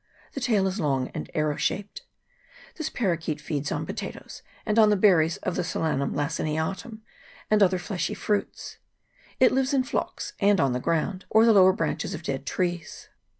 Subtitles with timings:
[0.33, 2.01] The tail is long and arrow shaped.
[2.73, 7.01] This paroquet feeds on potatoes, and on the berries of the Solanum laci niatum
[7.51, 8.79] and other fleshy fruits;
[9.39, 13.09] it lives in flocks, and on the ground, or the lower branches of dead trees.